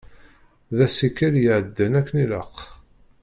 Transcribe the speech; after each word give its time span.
D 0.75 0.79
asikel 0.85 1.33
iεeddan 1.39 1.93
akken 1.99 2.17
ilaq. 2.23 2.55